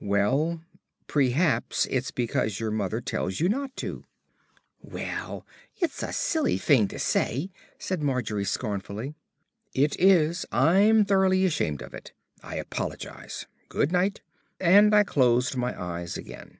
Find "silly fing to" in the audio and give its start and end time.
6.12-6.98